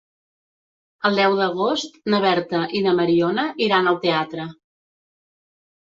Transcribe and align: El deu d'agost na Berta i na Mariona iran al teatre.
El 1.09 1.19
deu 1.19 1.35
d'agost 1.41 2.01
na 2.13 2.21
Berta 2.25 2.63
i 2.79 2.83
na 2.87 2.97
Mariona 3.03 3.47
iran 3.67 3.93
al 3.93 4.03
teatre. 4.07 4.51